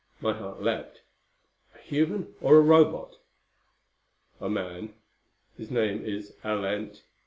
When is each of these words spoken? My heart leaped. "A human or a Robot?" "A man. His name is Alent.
My 0.19 0.33
heart 0.33 0.63
leaped. 0.63 1.01
"A 1.75 1.77
human 1.77 2.33
or 2.41 2.57
a 2.57 2.61
Robot?" 2.61 3.17
"A 4.39 4.49
man. 4.49 4.95
His 5.59 5.69
name 5.69 6.03
is 6.03 6.33
Alent. 6.43 7.03